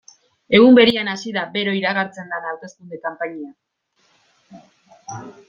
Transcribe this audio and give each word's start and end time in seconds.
Egun 0.59 0.77
berean 0.77 1.11
hasi 1.11 1.33
da 1.35 1.43
bero 1.57 1.75
iragartzen 1.81 2.33
den 2.33 2.49
hauteskunde 2.53 2.99
kanpaina. 3.05 3.53